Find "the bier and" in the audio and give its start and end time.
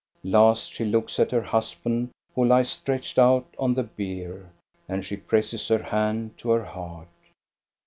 3.75-5.05